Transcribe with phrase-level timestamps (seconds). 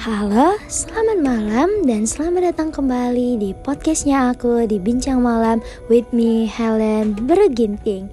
[0.00, 5.60] Halo, selamat malam dan selamat datang kembali di podcastnya aku di Bincang Malam
[5.92, 8.08] with me Helen Berginting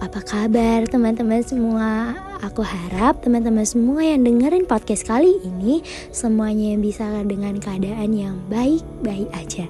[0.00, 2.16] Apa kabar teman-teman semua?
[2.40, 9.28] Aku harap teman-teman semua yang dengerin podcast kali ini Semuanya bisa dengan keadaan yang baik-baik
[9.36, 9.68] aja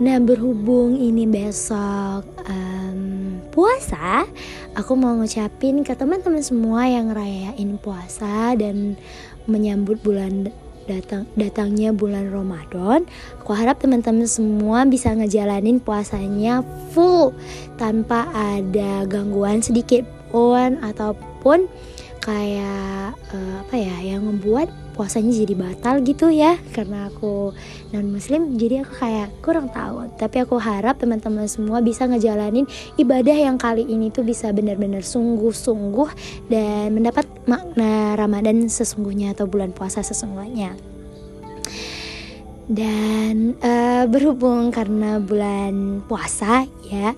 [0.00, 4.24] Nah berhubung ini besok um, puasa
[4.72, 8.96] Aku mau ngucapin ke teman-teman semua yang rayain puasa dan
[9.44, 10.48] menyambut bulan
[10.88, 13.04] datang datangnya bulan Ramadan.
[13.44, 16.64] Aku harap teman-teman semua bisa ngejalanin puasanya
[16.96, 17.36] full
[17.76, 21.68] tanpa ada gangguan sedikit pun ataupun
[22.20, 24.68] kayak uh, apa ya yang membuat
[24.98, 26.58] puasanya jadi batal gitu ya.
[26.74, 27.54] Karena aku
[27.94, 30.10] non muslim jadi aku kayak kurang tahu.
[30.18, 32.66] Tapi aku harap teman-teman semua bisa ngejalanin
[32.98, 36.10] ibadah yang kali ini tuh bisa benar-benar sungguh-sungguh
[36.50, 40.74] dan mendapat makna Ramadan sesungguhnya atau bulan puasa sesungguhnya.
[42.68, 47.16] Dan uh, berhubung karena bulan puasa ya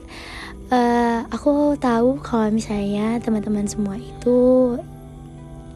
[0.71, 4.79] uh, aku tahu kalau misalnya teman-teman semua itu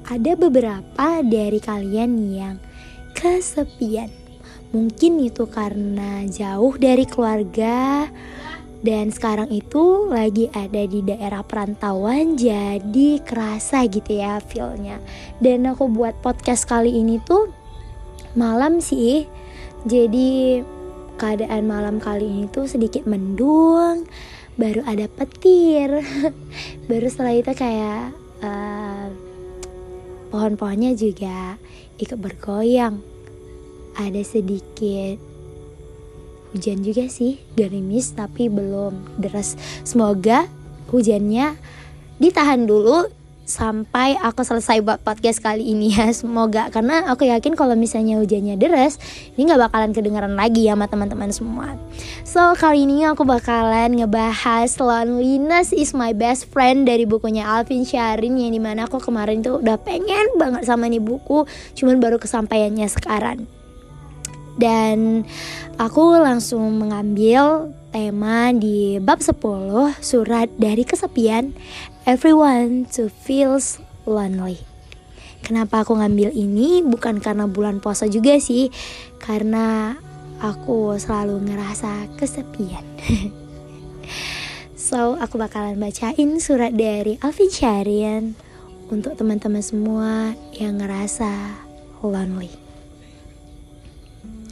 [0.05, 2.57] ada beberapa dari kalian yang
[3.17, 4.13] kesepian.
[4.75, 8.11] Mungkin itu karena jauh dari keluarga
[8.85, 15.01] dan sekarang itu lagi ada di daerah perantauan jadi kerasa gitu ya feelnya.
[15.41, 17.49] Dan aku buat podcast kali ini tuh
[18.37, 19.25] malam sih.
[19.89, 20.61] Jadi
[21.17, 24.05] keadaan malam kali ini tuh sedikit mendung,
[24.61, 26.05] baru ada petir.
[26.91, 28.13] baru setelah itu kayak
[28.45, 28.94] uh,
[30.35, 31.55] pohon-pohonnya juga
[32.03, 32.99] ikut bergoyang.
[33.95, 35.23] Ada sedikit
[36.51, 39.55] hujan juga sih, gerimis tapi belum deras.
[39.87, 40.51] Semoga
[40.91, 41.55] hujannya
[42.19, 43.07] ditahan dulu
[43.45, 46.73] sampai aku selesai buat podcast kali ini ya semoga.
[46.73, 48.97] Karena aku yakin kalau misalnya hujannya deras
[49.37, 51.69] ini nggak bakalan kedengaran lagi ya sama teman-teman semua.
[52.25, 58.41] So kali ini aku bakalan ngebahas loneliness is my best friend dari bukunya Alvin Sharin
[58.41, 61.45] yang di mana aku kemarin tuh udah pengen banget sama nih buku
[61.77, 63.45] cuman baru kesampaiannya sekarang.
[64.55, 65.27] Dan
[65.83, 69.39] aku langsung mengambil tema di bab 10
[70.03, 71.55] surat dari kesepian
[72.05, 74.61] Everyone to feels lonely.
[75.41, 76.85] Kenapa aku ngambil ini?
[76.85, 78.69] Bukan karena bulan puasa juga sih,
[79.25, 79.97] karena
[80.37, 82.85] aku selalu ngerasa kesepian.
[84.77, 88.37] so, aku bakalan bacain surat dari Alvin Sharian
[88.93, 91.57] untuk teman-teman semua yang ngerasa
[92.05, 92.53] lonely.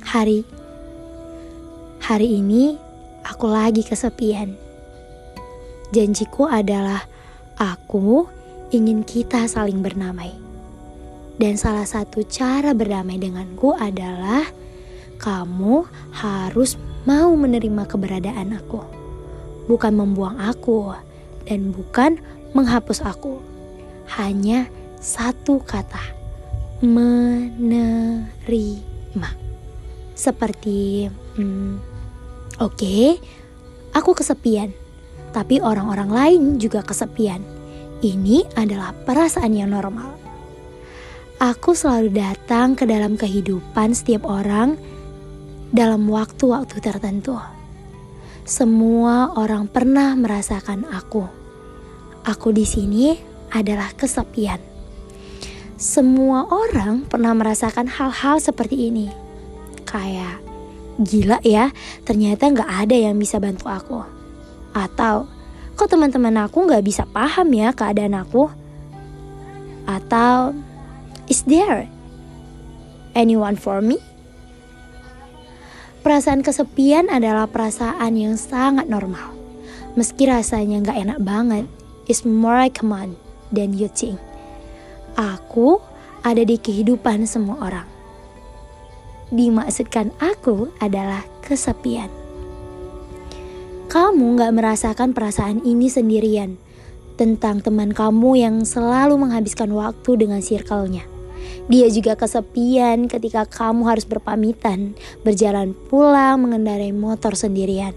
[0.08, 0.40] Hari
[2.00, 2.80] hari ini
[3.28, 4.56] aku lagi kesepian.
[5.92, 7.11] Janjiku adalah
[7.56, 8.28] aku
[8.72, 10.32] ingin kita saling bernamai.
[11.36, 14.44] Dan salah satu cara berdamai denganku adalah
[15.18, 16.76] kamu harus
[17.08, 18.80] mau menerima keberadaan aku.
[19.66, 20.92] Bukan membuang aku
[21.48, 22.18] dan bukan
[22.52, 23.40] menghapus aku.
[24.18, 24.68] Hanya
[25.00, 26.20] satu kata.
[26.82, 28.30] Menerima.
[30.12, 31.08] Seperti
[31.38, 31.92] hmm,
[32.60, 33.06] Oke, okay,
[33.96, 34.76] aku kesepian,
[35.32, 37.40] tapi orang-orang lain juga kesepian.
[38.04, 40.14] Ini adalah perasaan yang normal.
[41.42, 44.78] Aku selalu datang ke dalam kehidupan setiap orang
[45.74, 47.34] dalam waktu-waktu tertentu.
[48.46, 51.26] Semua orang pernah merasakan aku.
[52.22, 53.18] Aku di sini
[53.50, 54.62] adalah kesepian.
[55.74, 59.10] Semua orang pernah merasakan hal-hal seperti ini.
[59.82, 60.38] Kayak
[61.02, 61.74] gila ya,
[62.06, 64.21] ternyata nggak ada yang bisa bantu aku.
[64.72, 65.28] Atau,
[65.76, 68.48] kok teman-teman aku nggak bisa paham ya keadaan aku?
[69.84, 70.56] Atau,
[71.28, 71.88] is there
[73.16, 74.00] anyone for me?
[76.02, 79.32] Perasaan kesepian adalah perasaan yang sangat normal.
[79.94, 81.64] Meski rasanya nggak enak banget,
[82.10, 83.14] it's more common
[83.54, 84.18] than you think.
[85.14, 85.78] Aku
[86.24, 87.92] ada di kehidupan semua orang
[89.32, 92.21] dimaksudkan aku adalah kesepian.
[93.92, 96.56] Kamu gak merasakan perasaan ini sendirian
[97.20, 101.04] tentang teman kamu yang selalu menghabiskan waktu dengan circle-nya.
[101.68, 107.92] Dia juga kesepian ketika kamu harus berpamitan, berjalan pulang mengendarai motor sendirian.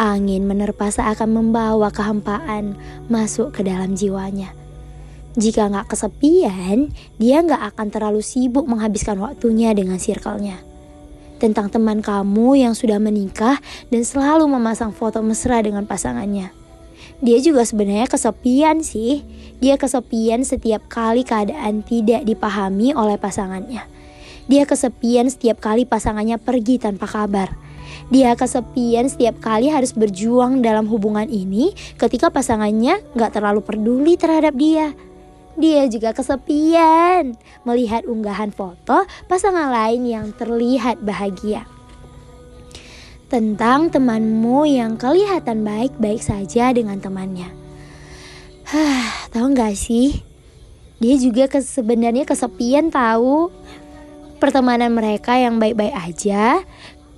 [0.00, 2.80] Angin menerpa seakan membawa kehampaan
[3.12, 4.48] masuk ke dalam jiwanya.
[5.36, 6.88] Jika gak kesepian,
[7.20, 10.72] dia gak akan terlalu sibuk menghabiskan waktunya dengan circle-nya
[11.42, 13.58] tentang teman kamu yang sudah menikah
[13.90, 16.54] dan selalu memasang foto mesra dengan pasangannya.
[17.24, 19.22] Dia juga sebenarnya kesepian sih.
[19.62, 23.86] Dia kesepian setiap kali keadaan tidak dipahami oleh pasangannya.
[24.44, 27.54] Dia kesepian setiap kali pasangannya pergi tanpa kabar.
[28.12, 34.52] Dia kesepian setiap kali harus berjuang dalam hubungan ini ketika pasangannya gak terlalu peduli terhadap
[34.52, 34.92] dia.
[35.54, 41.70] Dia juga kesepian melihat unggahan foto pasangan lain yang terlihat bahagia.
[43.30, 47.50] Tentang temanmu yang kelihatan baik-baik saja dengan temannya.
[48.70, 50.22] Hah, tahu gak sih?
[50.98, 53.50] Dia juga sebenarnya kesepian tahu
[54.42, 56.62] pertemanan mereka yang baik-baik aja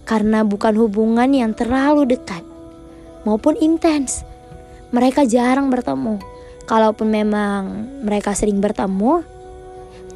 [0.06, 2.44] karena bukan hubungan yang terlalu dekat
[3.26, 4.22] maupun intens.
[4.94, 6.35] Mereka jarang bertemu.
[6.66, 9.22] Kalaupun memang mereka sering bertemu,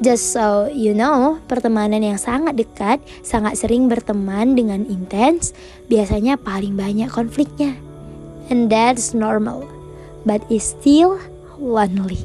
[0.03, 5.55] just so you know, pertemanan yang sangat dekat, sangat sering berteman dengan intens,
[5.87, 7.73] biasanya paling banyak konfliknya.
[8.51, 9.63] And that's normal,
[10.27, 11.15] but it's still
[11.55, 12.19] lonely.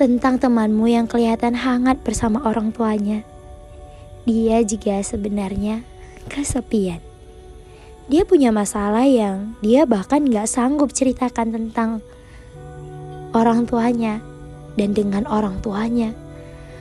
[0.00, 3.20] Tentang temanmu yang kelihatan hangat bersama orang tuanya
[4.28, 5.82] dia juga sebenarnya
[6.28, 7.00] kesepian.
[8.10, 11.90] Dia punya masalah yang dia bahkan gak sanggup ceritakan tentang
[13.36, 14.18] orang tuanya
[14.74, 16.14] dan dengan orang tuanya.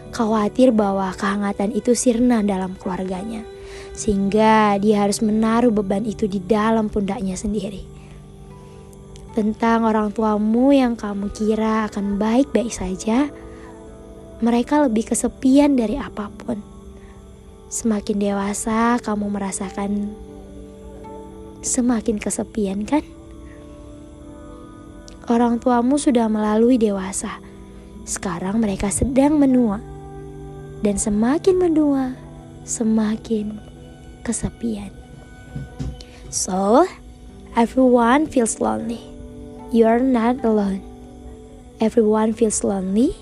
[0.09, 3.45] Khawatir bahwa kehangatan itu sirna dalam keluarganya.
[3.93, 7.85] Sehingga dia harus menaruh beban itu di dalam pundaknya sendiri.
[9.37, 13.29] Tentang orang tuamu yang kamu kira akan baik-baik saja,
[14.41, 16.79] mereka lebih kesepian dari apa pun
[17.69, 20.09] Semakin dewasa, kamu merasakan
[21.61, 23.05] semakin kesepian, kan?
[25.29, 27.37] Orang tuamu sudah melalui dewasa.
[28.01, 29.77] Sekarang mereka sedang menua,
[30.81, 32.17] dan semakin menua,
[32.65, 33.61] semakin
[34.25, 34.89] kesepian.
[36.33, 36.89] So,
[37.53, 39.05] everyone feels lonely.
[39.69, 40.81] You're not alone.
[41.77, 43.13] Everyone feels lonely.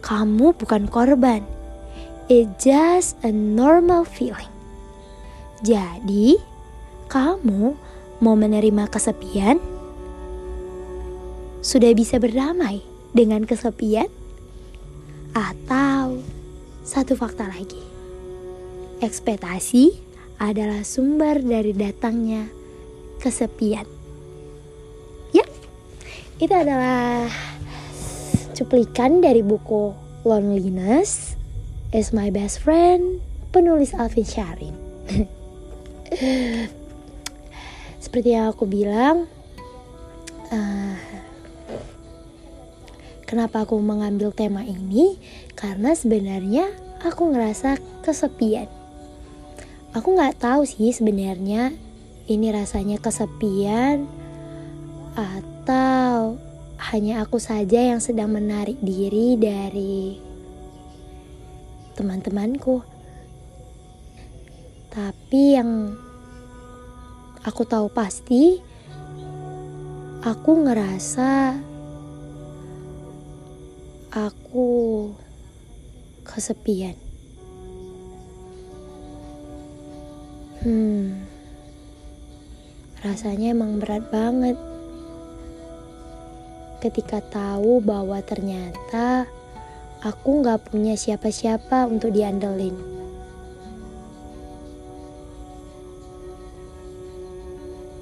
[0.00, 1.44] Kamu bukan korban
[2.30, 4.46] It's just a normal feeling.
[5.66, 6.38] Jadi,
[7.10, 7.74] kamu
[8.22, 9.58] mau menerima kesepian?
[11.60, 12.80] Sudah bisa berdamai
[13.12, 14.08] dengan kesepian?
[15.36, 16.24] Atau
[16.80, 17.84] satu fakta lagi,
[19.04, 19.92] ekspektasi
[20.40, 22.48] adalah sumber dari datangnya
[23.20, 23.84] kesepian.
[25.36, 25.44] Ya,
[26.40, 27.28] itu adalah
[28.56, 29.92] cuplikan dari buku
[30.24, 31.36] Loneliness
[31.92, 33.20] is my best friend,
[33.52, 34.76] penulis Alvin Sharin.
[38.04, 39.28] Seperti yang aku bilang,
[40.52, 40.96] uh,
[43.30, 45.14] kenapa aku mengambil tema ini?
[45.54, 46.66] Karena sebenarnya
[47.06, 48.66] aku ngerasa kesepian.
[49.94, 51.70] Aku nggak tahu sih sebenarnya
[52.26, 54.10] ini rasanya kesepian
[55.14, 56.34] atau
[56.90, 60.18] hanya aku saja yang sedang menarik diri dari
[61.94, 62.82] teman-temanku.
[64.90, 65.94] Tapi yang
[67.46, 68.58] aku tahu pasti,
[70.26, 71.69] aku ngerasa
[74.10, 75.10] aku
[76.26, 76.98] kesepian.
[80.66, 81.24] Hmm,
[83.06, 84.58] rasanya emang berat banget
[86.82, 89.30] ketika tahu bahwa ternyata
[90.02, 92.74] aku gak punya siapa-siapa untuk diandelin.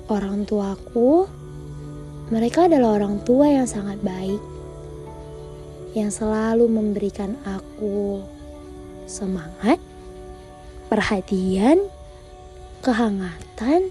[0.09, 1.29] Orang tuaku,
[2.33, 4.41] mereka adalah orang tua yang sangat baik,
[5.97, 8.25] yang selalu memberikan aku
[9.09, 9.81] semangat,
[10.89, 11.81] perhatian,
[12.85, 13.89] kehangatan,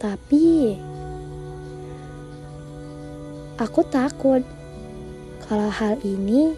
[0.00, 0.76] tapi
[3.60, 4.40] Aku takut
[5.44, 6.56] kalau hal ini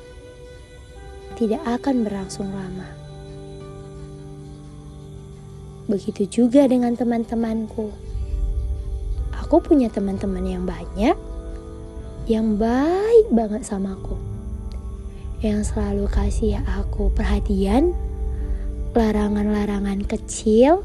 [1.34, 2.86] tidak akan berlangsung lama.
[5.90, 7.90] Begitu juga dengan teman-temanku.
[9.52, 11.12] Aku punya teman-teman yang banyak,
[12.24, 14.16] yang baik banget sama aku.
[15.44, 17.92] Yang selalu kasih aku perhatian,
[18.96, 20.80] larangan-larangan kecil,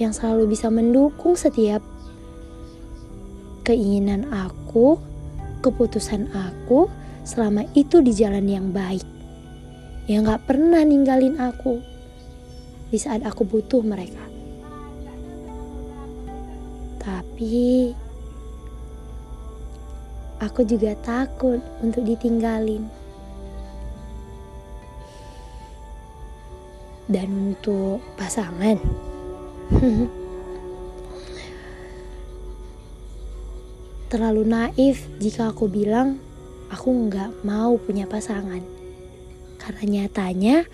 [0.00, 1.84] yang selalu bisa mendukung setiap
[3.60, 4.96] keinginan aku,
[5.60, 6.88] keputusan aku
[7.28, 9.04] selama itu di jalan yang baik.
[10.08, 11.76] Yang gak pernah ninggalin aku
[12.88, 14.27] di saat aku butuh mereka.
[16.98, 17.94] Tapi
[20.42, 22.86] aku juga takut untuk ditinggalin.
[27.08, 28.76] Dan untuk pasangan.
[34.08, 36.16] terlalu naif jika aku bilang
[36.72, 38.64] aku nggak mau punya pasangan.
[39.60, 40.64] Karena nyatanya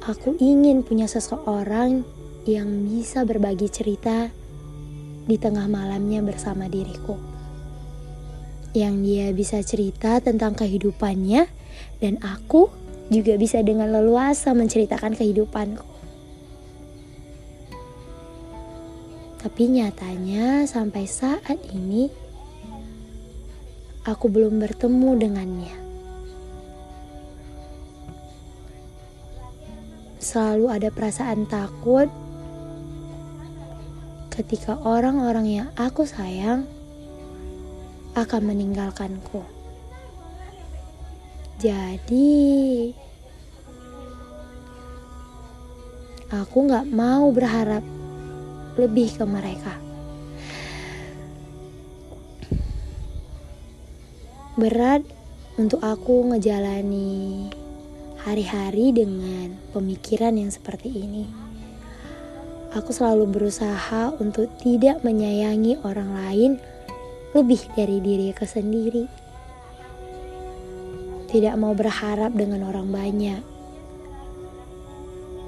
[0.00, 2.08] aku ingin punya seseorang
[2.48, 4.32] yang bisa berbagi cerita
[5.24, 7.16] di tengah malamnya bersama diriku.
[8.74, 11.46] Yang dia bisa cerita tentang kehidupannya
[12.02, 12.68] dan aku
[13.12, 15.86] juga bisa dengan leluasa menceritakan kehidupanku.
[19.44, 22.08] Tapi nyatanya sampai saat ini
[24.08, 25.76] aku belum bertemu dengannya.
[30.16, 32.08] Selalu ada perasaan takut
[34.34, 36.66] ketika orang-orang yang aku sayang
[38.18, 39.46] akan meninggalkanku.
[41.62, 42.90] Jadi,
[46.34, 47.86] aku gak mau berharap
[48.74, 49.74] lebih ke mereka.
[54.58, 55.06] Berat
[55.54, 57.50] untuk aku ngejalani
[58.26, 61.43] hari-hari dengan pemikiran yang seperti ini.
[62.74, 66.52] Aku selalu berusaha untuk tidak menyayangi orang lain
[67.34, 69.24] lebih dari diriku sendiri
[71.34, 73.42] tidak mau berharap dengan orang banyak.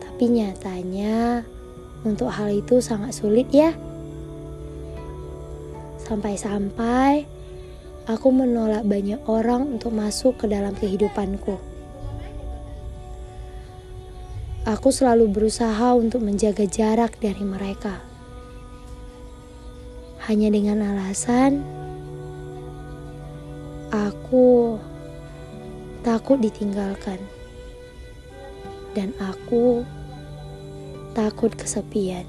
[0.03, 1.47] Tapi nyatanya,
[2.03, 3.71] untuk hal itu sangat sulit, ya.
[6.03, 7.23] Sampai-sampai
[8.11, 11.55] aku menolak banyak orang untuk masuk ke dalam kehidupanku.
[14.67, 18.03] Aku selalu berusaha untuk menjaga jarak dari mereka,
[20.27, 21.63] hanya dengan alasan
[23.95, 24.75] aku
[26.03, 27.23] takut ditinggalkan,
[28.99, 29.87] dan aku
[31.15, 32.27] takut kesepian.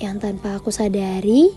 [0.00, 1.52] Yang tanpa aku sadari,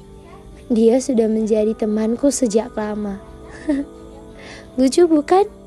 [0.67, 3.23] dia sudah menjadi temanku sejak lama.
[4.75, 5.62] Lucu bukan?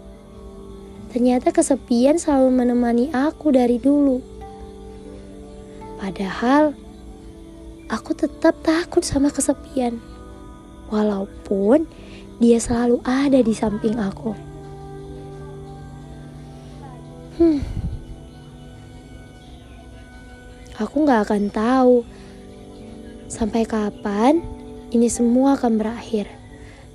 [1.16, 4.20] Ternyata kesepian selalu menemani aku dari dulu.
[5.96, 6.76] Padahal
[7.88, 9.96] aku tetap takut sama kesepian.
[10.92, 11.88] Walaupun
[12.36, 14.36] dia selalu ada di samping aku.
[17.40, 17.64] Hmm.
[20.76, 22.04] Aku gak akan tahu
[23.24, 24.44] sampai kapan
[24.92, 26.28] ini semua akan berakhir.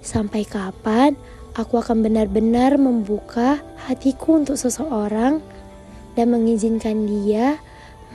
[0.06, 1.18] Sampai kapan
[1.56, 5.44] aku akan benar-benar membuka hatiku untuk seseorang
[6.16, 7.60] dan mengizinkan dia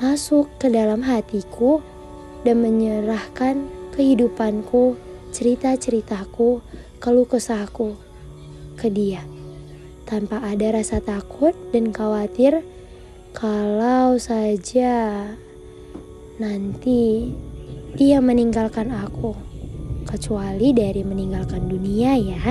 [0.01, 1.81] masuk ke dalam hatiku
[2.45, 3.65] dan menyerahkan
[3.97, 4.97] kehidupanku,
[5.33, 6.61] cerita-ceritaku,
[7.01, 7.97] keluh kesahku
[8.77, 9.25] ke dia.
[10.07, 12.63] Tanpa ada rasa takut dan khawatir
[13.33, 15.25] kalau saja
[16.37, 17.33] nanti
[17.97, 19.56] ia meninggalkan aku
[20.07, 22.43] kecuali dari meninggalkan dunia ya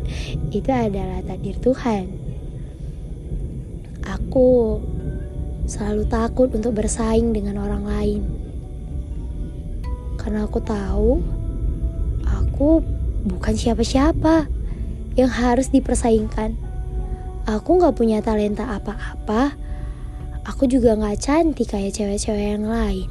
[0.56, 2.04] itu adalah takdir Tuhan
[4.08, 4.80] aku
[5.68, 8.22] selalu takut untuk bersaing dengan orang lain
[10.18, 11.22] karena aku tahu
[12.26, 12.82] aku
[13.28, 14.48] bukan siapa-siapa
[15.14, 16.66] yang harus dipersaingkan
[17.46, 19.54] Aku gak punya talenta apa-apa.
[20.50, 23.06] Aku juga gak cantik kayak cewek-cewek yang lain.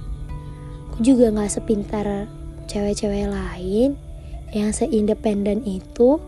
[0.92, 2.28] Aku juga gak sepintar
[2.66, 3.98] cewek-cewek lain
[4.54, 6.22] yang seindependen itu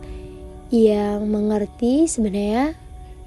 [0.73, 2.75] yang mengerti sebenarnya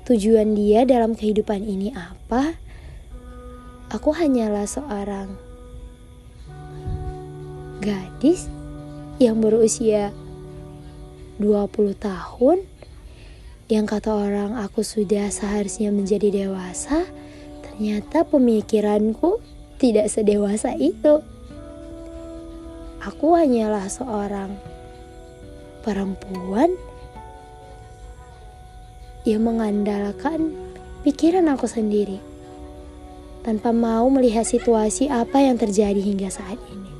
[0.04, 2.58] tujuan dia dalam kehidupan ini apa.
[3.90, 5.34] Aku hanyalah seorang
[7.82, 8.46] gadis
[9.18, 10.14] yang berusia
[11.40, 12.58] 20 tahun
[13.70, 17.06] yang kata orang aku sudah seharusnya menjadi dewasa,
[17.62, 19.38] ternyata pemikiranku
[19.78, 21.22] tidak sedewasa itu.
[23.00, 24.56] Aku hanyalah seorang
[25.80, 26.76] perempuan
[29.24, 30.52] yang mengandalkan
[31.04, 32.20] pikiran aku sendiri
[33.40, 36.92] tanpa mau melihat situasi apa yang terjadi hingga saat ini.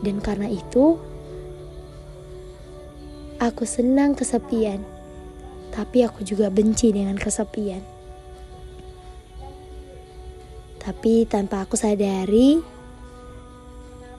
[0.00, 0.96] Dan karena itu,
[3.38, 4.82] Aku senang kesepian,
[5.70, 7.78] tapi aku juga benci dengan kesepian.
[10.82, 12.58] Tapi tanpa aku sadari,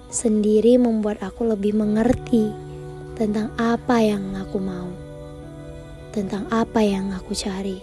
[0.09, 2.49] sendiri membuat aku lebih mengerti
[3.13, 4.89] tentang apa yang aku mau,
[6.09, 7.77] tentang apa yang aku cari.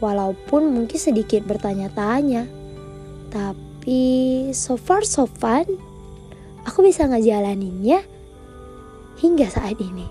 [0.00, 2.48] Walaupun mungkin sedikit bertanya-tanya,
[3.28, 5.68] tapi so far so fun,
[6.64, 8.00] aku bisa ngejalaninnya
[9.20, 10.06] hingga saat ini.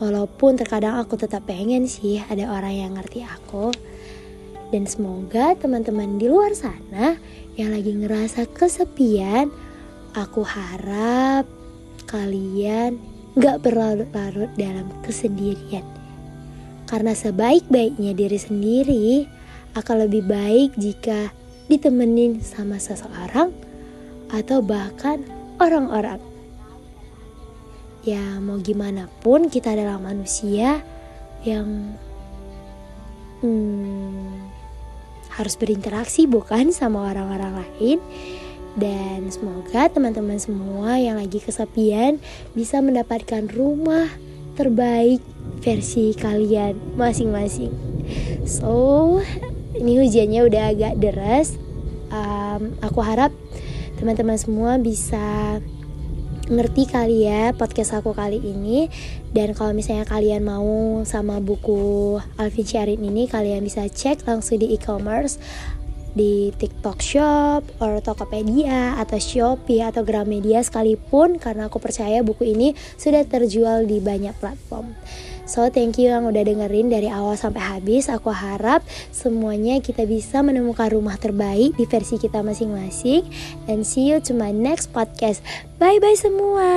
[0.00, 3.68] Walaupun terkadang aku tetap pengen sih ada orang yang ngerti aku.
[4.72, 7.20] Dan semoga teman-teman di luar sana
[7.60, 9.52] yang lagi ngerasa kesepian,
[10.16, 11.44] aku harap
[12.08, 12.96] kalian
[13.36, 15.84] gak berlarut-larut dalam kesendirian.
[16.88, 19.08] Karena sebaik-baiknya diri sendiri
[19.76, 21.30] akan lebih baik jika
[21.68, 23.52] ditemenin sama seseorang
[24.32, 25.20] atau bahkan
[25.60, 26.18] orang-orang.
[28.00, 30.80] Ya mau gimana pun kita adalah manusia
[31.44, 31.92] yang
[33.44, 34.29] hmm,
[35.40, 37.98] harus berinteraksi bukan sama orang-orang lain
[38.78, 42.22] dan semoga teman-teman semua yang lagi kesepian
[42.54, 44.06] bisa mendapatkan rumah
[44.54, 45.18] terbaik
[45.64, 47.72] versi kalian masing-masing.
[48.46, 49.18] So,
[49.74, 51.56] ini hujannya udah agak deras.
[52.10, 53.30] Um, aku harap
[53.98, 55.58] teman-teman semua bisa
[56.50, 58.90] ngerti kali ya podcast aku kali ini
[59.30, 64.74] dan kalau misalnya kalian mau sama buku Alvin Syarin ini kalian bisa cek langsung di
[64.74, 65.38] e-commerce
[66.10, 72.74] di TikTok Shop, or Tokopedia, atau Shopee, atau Gramedia sekalipun karena aku percaya buku ini
[72.98, 74.90] sudah terjual di banyak platform.
[75.50, 78.06] So thank you yang udah dengerin dari awal sampai habis.
[78.06, 83.26] Aku harap semuanya kita bisa menemukan rumah terbaik di versi kita masing-masing.
[83.66, 85.42] And see you to my next podcast.
[85.82, 86.70] Bye bye semua.